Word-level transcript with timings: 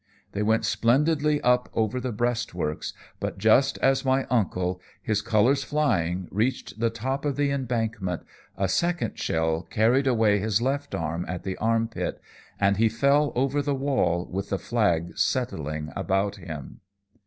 They 0.31 0.41
went 0.41 0.65
splendidly 0.65 1.39
up 1.41 1.69
over 1.75 1.99
the 1.99 2.11
breastworks, 2.11 2.91
but 3.19 3.37
just 3.37 3.77
as 3.83 4.03
my 4.03 4.25
uncle, 4.31 4.81
his 4.99 5.21
colors 5.21 5.63
flying, 5.63 6.27
reached 6.31 6.79
the 6.79 6.89
top 6.89 7.23
of 7.23 7.35
the 7.35 7.51
embankment, 7.51 8.23
a 8.57 8.67
second 8.67 9.19
shell 9.19 9.61
carried 9.61 10.07
away 10.07 10.39
his 10.39 10.59
left 10.59 10.95
arm 10.95 11.23
at 11.27 11.43
the 11.43 11.55
arm 11.57 11.87
pit, 11.87 12.19
and 12.59 12.77
he 12.77 12.89
fell 12.89 13.31
over 13.35 13.61
the 13.61 13.75
wall 13.75 14.25
with 14.27 14.49
the 14.49 14.57
flag 14.57 15.15
settling 15.19 15.91
about 15.95 16.37
him. 16.37 16.79